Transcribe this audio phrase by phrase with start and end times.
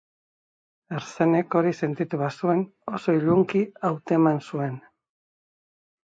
[0.99, 2.63] Herzenek hori sentitu bazuen,
[2.99, 3.61] oso ilunki
[3.91, 4.81] hauteman zuen.